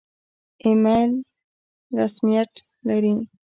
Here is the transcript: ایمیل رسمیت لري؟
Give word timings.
ایمیل 0.63 1.11
رسمیت 1.97 2.51
لري؟ 2.87 3.15